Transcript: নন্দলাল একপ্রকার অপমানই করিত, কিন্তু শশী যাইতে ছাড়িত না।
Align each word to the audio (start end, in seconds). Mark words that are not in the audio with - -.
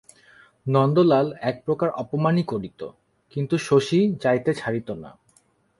নন্দলাল 0.65 1.27
একপ্রকার 1.41 1.89
অপমানই 1.93 2.43
করিত, 2.43 2.81
কিন্তু 3.33 3.55
শশী 3.67 3.99
যাইতে 4.23 4.51
ছাড়িত 4.53 4.89
না। 5.03 5.11